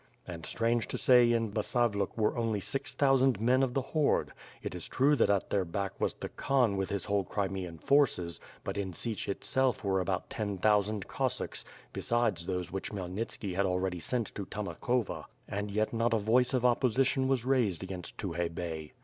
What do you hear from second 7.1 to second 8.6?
Crimean forces,